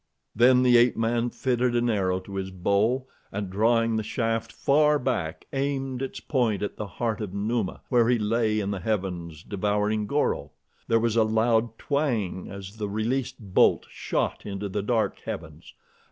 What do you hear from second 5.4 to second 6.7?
aimed its point